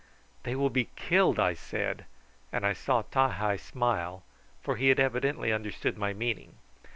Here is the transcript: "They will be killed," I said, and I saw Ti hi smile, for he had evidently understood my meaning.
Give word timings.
"They 0.41 0.55
will 0.55 0.71
be 0.71 0.89
killed," 0.95 1.39
I 1.39 1.53
said, 1.53 2.05
and 2.51 2.65
I 2.65 2.73
saw 2.73 3.03
Ti 3.03 3.33
hi 3.37 3.55
smile, 3.55 4.23
for 4.63 4.75
he 4.75 4.89
had 4.89 4.99
evidently 4.99 5.51
understood 5.53 5.95
my 5.95 6.11
meaning. 6.11 6.55